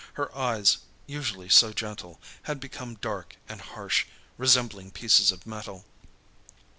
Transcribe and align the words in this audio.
Her 0.15 0.35
eyes, 0.35 0.77
usually 1.05 1.47
so 1.47 1.73
gentle, 1.73 2.19
had 2.49 2.59
become 2.59 2.95
dark 2.95 3.35
and 3.47 3.61
harsh, 3.61 4.05
resembling 4.35 4.89
pieces 4.89 5.31
of 5.31 5.45
metal. 5.45 5.85